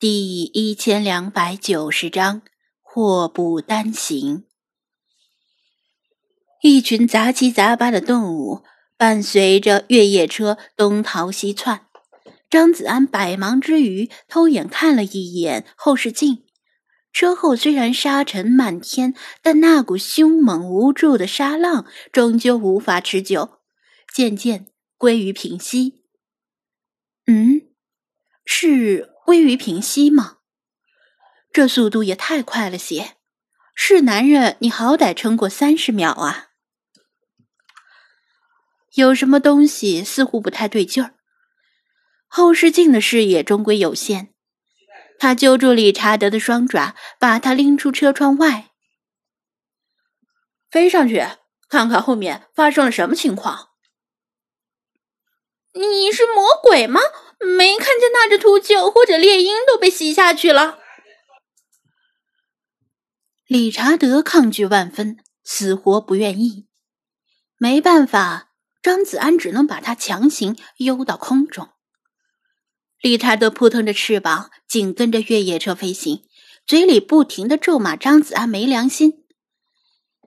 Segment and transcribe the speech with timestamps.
[0.00, 2.42] 第一千两百九十章
[2.80, 4.44] 祸不单行。
[6.62, 8.62] 一群杂七杂八的动物
[8.96, 11.88] 伴随着越野车东逃西窜。
[12.48, 16.44] 张子安百忙之余，偷眼看了一眼后视镜，
[17.12, 23.58] 车后虽然沙尘漫天，但那股凶猛无助的沙浪终究无法持久，
[24.14, 26.04] 渐渐归于平息。
[27.26, 27.62] 嗯，
[28.44, 29.16] 是。
[29.28, 30.38] 归于平息吗？
[31.52, 33.18] 这速度也太快了些！
[33.74, 36.48] 是男人，你好歹撑过三十秒啊！
[38.94, 41.14] 有什么东西似乎不太对劲儿。
[42.26, 44.32] 后视镜的视野终归有限，
[45.18, 48.70] 他揪住理查德的双爪，把他拎出车窗外，
[50.70, 51.22] 飞上去
[51.68, 53.72] 看看后面发生了什么情况。
[55.74, 57.02] 你是魔鬼吗？
[57.38, 60.78] 没看见那只秃鹫或者猎鹰都被吸下去了。
[63.46, 66.66] 理查德抗拒万分，死活不愿意。
[67.56, 68.50] 没办法，
[68.82, 71.68] 张子安只能把他强行悠到空中。
[73.00, 76.24] 理查德扑腾着翅膀，紧跟着越野车飞行，
[76.66, 79.24] 嘴里不停的咒骂张子安没良心。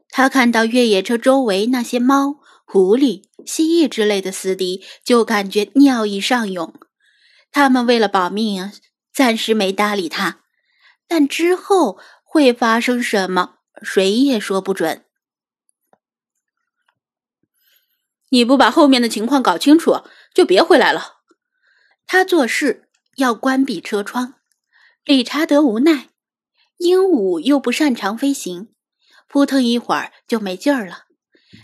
[0.09, 6.73] 他看到越野车周围那些猫、狐狸、蜥蜴之类的死敌，就感觉尿意上涌。
[7.51, 8.71] 他们为了保命，
[9.13, 10.41] 暂时没搭理他，
[11.07, 15.05] 但之后会发生什么，谁也说不准。
[18.29, 21.17] 你不把后面的情况搞清楚，就别回来了。
[22.07, 24.35] 他做事要关闭车窗。
[25.03, 26.09] 理查德无奈，
[26.77, 28.73] 鹦鹉又不擅长飞行，
[29.27, 31.05] 扑腾一会儿就没劲儿了。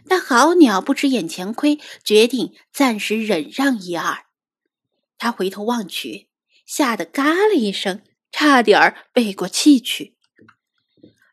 [0.09, 4.26] 但好鸟不吃眼前亏，决定暂时忍让一二。
[5.17, 6.29] 他回头望去，
[6.65, 10.15] 吓得嘎了一声，差点儿背过气去。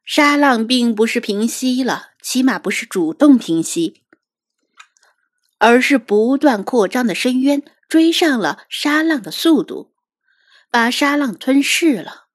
[0.04, 4.02] 沙浪并不是平息了，起码不是主动平息，
[5.58, 9.94] 而是不断扩张的深渊追上了沙浪的速度，
[10.70, 12.28] 把沙浪吞噬了。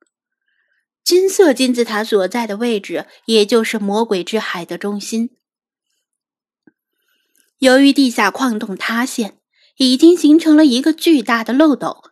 [1.03, 5.35] 金色金字塔所在的位置，也就是魔鬼之海的中心。
[7.57, 9.38] 由于地下矿洞塌陷。
[9.79, 12.03] 已经形成了一个巨大的漏斗，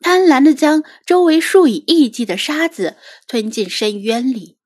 [0.00, 2.96] 贪婪的将周围数以亿计的沙子
[3.28, 4.58] 吞进深渊里，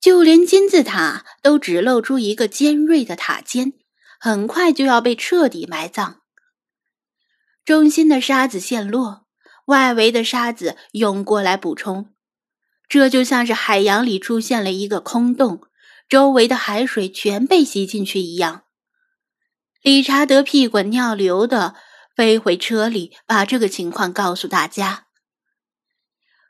[0.00, 3.72] 就连金字塔都只露出一个尖锐的塔尖，
[4.20, 6.20] 很快就要被彻底埋葬。
[7.64, 9.26] 中心的沙子陷落，
[9.64, 12.10] 外围的沙子涌过来补充，
[12.88, 15.62] 这就像是海洋里出现了一个空洞，
[16.08, 18.65] 周围的海水全被吸进去一样。
[19.86, 21.76] 理查德屁滚尿流的
[22.16, 25.06] 飞回车里，把这个情况告诉大家。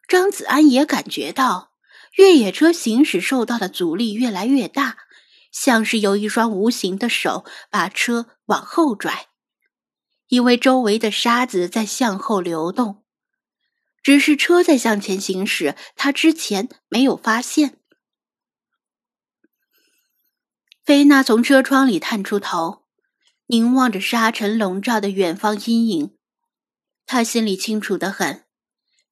[0.09, 1.75] 张子安也感觉到
[2.15, 4.97] 越野车行驶受到的阻力越来越大，
[5.53, 9.27] 像是有一双无形的手把车往后拽，
[10.29, 13.05] 因为周围的沙子在向后流动，
[14.03, 17.79] 只是车在向前行驶，他之前没有发现。
[20.83, 22.86] 菲娜从车窗里探出头。
[23.47, 26.17] 凝望着沙尘笼罩的远方阴影，
[27.07, 28.45] 他心里清楚的很，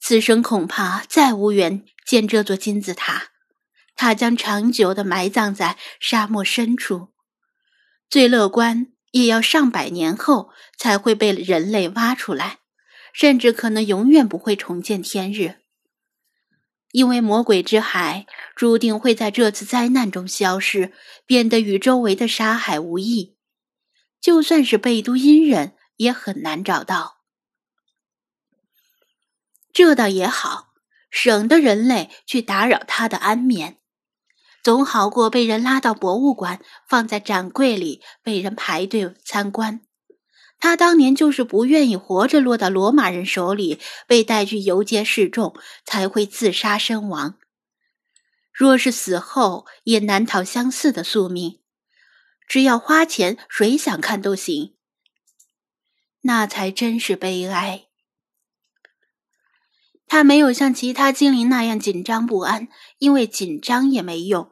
[0.01, 3.29] 此生恐怕再无缘见这座金字塔，
[3.95, 7.11] 他将长久的埋葬在沙漠深处，
[8.11, 12.59] 最乐观也要上百年后才会被人类挖出来，
[13.13, 15.61] 甚至可能永远不会重见天日，
[16.91, 20.93] 因为魔鬼之海注定会在这次灾难中消失，
[21.25, 23.34] 变得与周围的沙海无异。
[24.25, 27.19] 就算是贝都因人，也很难找到。
[29.71, 30.69] 这倒也好，
[31.11, 33.77] 省得人类去打扰他的安眠，
[34.63, 39.83] 总好过被人拉到博物馆，放在展柜里，被人排队参观。
[40.59, 45.55] 他当年就是不愿意活着落到罗马人手里，被带去游街示众，
[45.85, 47.37] 才会自杀身亡。
[48.51, 51.61] 若是死后，也难逃相似的宿命。
[52.47, 54.75] 只要花钱，谁想看都行。
[56.23, 57.87] 那才真是悲哀。
[60.07, 62.69] 他没有像其他精灵那样紧张不安，
[62.99, 64.51] 因为紧张也没用。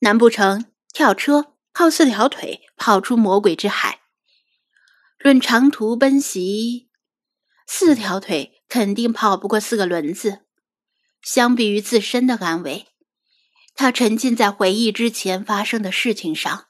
[0.00, 4.00] 难不成跳车靠四条腿跑出魔鬼之海？
[5.18, 6.88] 论长途奔袭，
[7.66, 10.46] 四条腿肯定跑不过四个轮子。
[11.20, 12.86] 相比于自身的安危，
[13.74, 16.68] 他沉浸在回忆之前发生的事情上。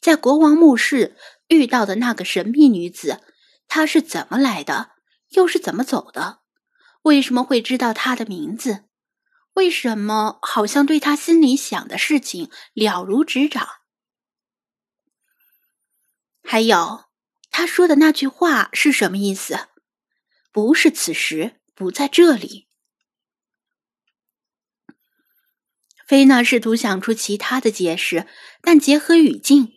[0.00, 1.16] 在国王墓室
[1.48, 3.20] 遇到的那个神秘女子，
[3.68, 4.92] 她是怎么来的，
[5.30, 6.40] 又是怎么走的？
[7.02, 8.84] 为什么会知道她的名字？
[9.54, 13.68] 为什么好像对她心里想的事情了如指掌？
[16.42, 17.04] 还有，
[17.50, 19.68] 他说的那句话是什么意思？
[20.50, 22.68] 不是此时，不在这里。
[26.06, 28.26] 菲娜试图想出其他的解释，
[28.62, 29.72] 但结合语境，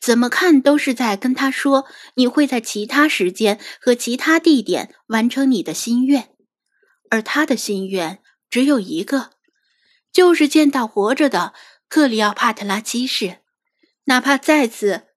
[0.00, 1.86] 怎么看都是在跟他说
[2.16, 6.34] ：“你会在其他时间和其他地点完成你的心愿。”
[7.10, 9.32] 而他的心愿只有一个，
[10.10, 11.52] 就是见到活着的
[11.88, 13.40] 克里奥帕特拉七世，
[14.04, 15.08] 哪怕再次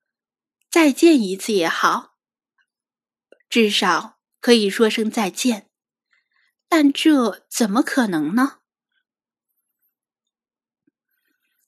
[0.69, 2.15] 再见一次也好，
[3.47, 5.69] 至少可以说声再见。
[6.67, 8.59] 但这怎么可能呢？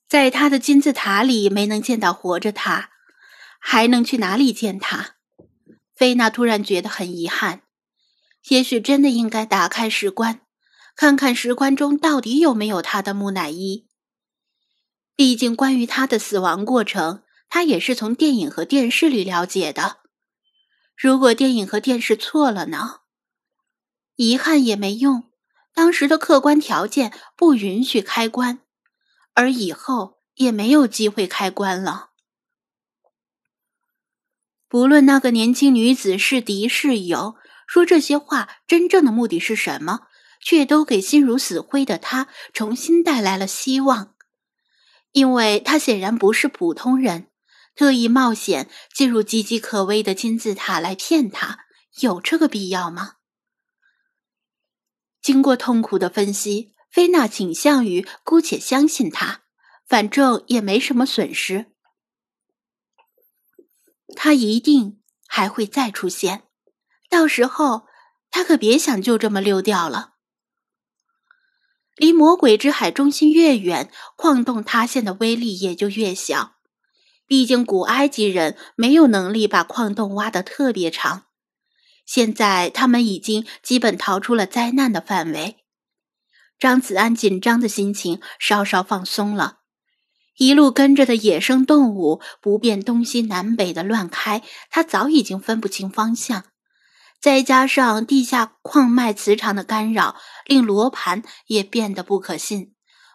[0.08, 2.90] 在他的金字塔里没能见到活着他，
[3.68, 5.16] 还能去哪里见他？
[5.96, 7.62] 菲娜突然觉得很遗憾，
[8.48, 10.42] 也许真的应该打开石棺，
[10.94, 13.88] 看看石棺中到底有没有他的木乃伊。
[15.16, 19.96] 毕竟关于他的死亡过程，他也是从电影和电视里了解的。
[20.96, 23.00] 如果电影和电视错了呢？
[24.14, 25.24] 遗憾也没用，
[25.74, 28.60] 当时的客观条件不允许开棺。
[29.34, 32.10] 而以后也没有机会开棺了。
[34.68, 37.36] 不论那个年轻女子是敌是友，
[37.66, 40.00] 说这些话真正的目的是什么，
[40.40, 44.14] 却都给心如死灰的他重新带来了希望。
[45.12, 47.28] 因为他显然不是普通人，
[47.74, 51.60] 特意冒险进入岌岌可危的金字塔来骗他，
[52.00, 53.14] 有这个必要吗？
[55.22, 56.72] 经过痛苦的分析。
[56.88, 59.42] 菲娜倾向于姑且相信他，
[59.86, 61.66] 反正也没什么损失。
[64.14, 66.44] 他一定还会再出现，
[67.10, 67.86] 到时候
[68.30, 70.14] 他可别想就这么溜掉了。
[71.96, 76.56] 离魔鬼之海中心越远，矿洞塌陷的威力也就越小。
[77.26, 81.24] 毕竟古埃及人没有能力把矿洞挖得特别长，
[82.04, 85.64] 现在他们已经基本逃出了灾难的范围。
[86.58, 89.60] 张子安紧张的心情稍稍放松了，
[90.36, 96.44] 一路跟着的野生动物不辨东西南北的乱开，他早已经分不清方向。
[97.20, 102.74] 再加上地下矿脉磁场的干扰，令罗盘也变得不可信。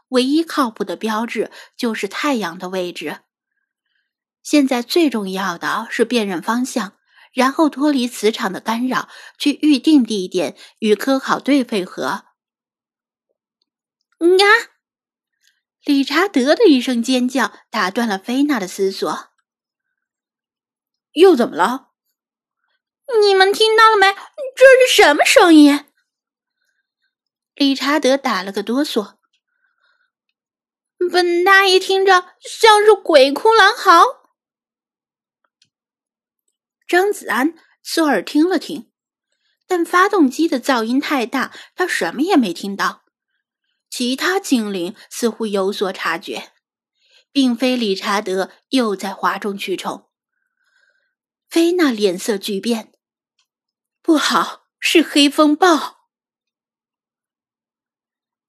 [0.10, 3.20] 唯一靠谱的标志就是太阳的位置。
[4.44, 6.94] 现在最重要的是辨认方向，
[7.32, 9.08] 然后脱离磁场的干扰，
[9.38, 12.26] 去预定地点，与科考队会合。
[14.20, 14.46] 呀！
[15.84, 19.30] 理查德的一声尖叫打断了菲娜的思索。
[21.14, 21.90] 又怎么了？
[23.22, 24.08] 你们听到了没？
[24.56, 25.86] 这是什么声音？
[27.56, 29.18] 理查德打了个哆嗦。
[31.12, 34.06] 本大爷听着像是鬼哭狼嚎。
[36.88, 38.92] 张子安侧耳听了听，
[39.68, 43.01] 但发动机的噪音太大，他什么也没听到。
[43.92, 46.54] 其他精灵似乎有所察觉，
[47.34, 50.10] 并非理查德又在哗众取宠。
[51.50, 52.94] 菲娜脸色巨变，
[54.02, 56.08] 不好，是黑风暴。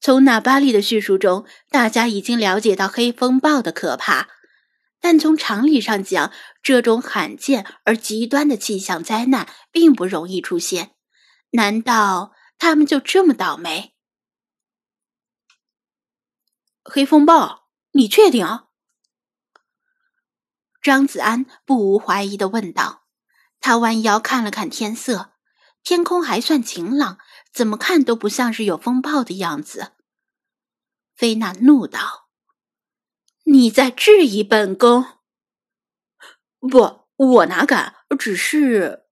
[0.01, 4.29] 从纳巴利的叙述中，大家已经了解到黑风暴的可怕，
[5.01, 10.95] 但从常理上讲，这种罕见而极端的气象灾难并不容易出现。
[11.51, 13.95] 难道他们就这么倒霉？
[16.85, 18.47] 黑风暴，你确定？
[20.83, 23.07] 张子安不无怀疑的问道。
[23.61, 25.35] 他弯腰看了看天色，
[25.85, 27.19] 天空还算晴朗，
[27.53, 29.93] 怎么看都不像是有风暴的样子。
[31.15, 32.29] 菲娜怒道
[33.47, 35.07] ：“你在质疑本宫？
[36.59, 37.95] 不，我哪敢？
[38.19, 39.07] 只是……”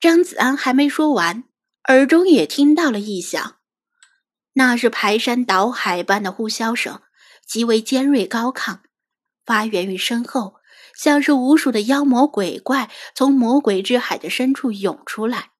[0.00, 1.44] 张子安还没说完，
[1.88, 3.58] 耳中也听到了异响。
[4.54, 7.00] 那是排山倒海般的呼啸声，
[7.46, 8.78] 极为尖锐高亢，
[9.44, 10.56] 发源于身后，
[10.96, 15.50] 像是无数的妖魔鬼怪从魔鬼之海的深处涌出来。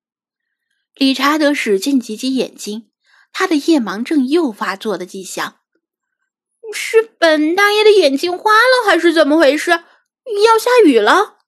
[0.94, 2.90] 理查德使劲挤挤眼睛，
[3.32, 5.56] 他的夜盲症又发作的迹象。
[6.72, 9.70] 是本大爷的眼睛花了，还是怎么回事？
[9.70, 11.38] 要下雨了？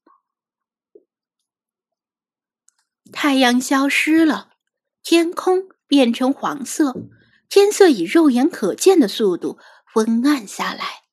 [3.12, 4.50] 太阳消失了，
[5.02, 6.94] 天空变成黄色。
[7.48, 11.05] 天色以肉眼可见的速度昏暗下来。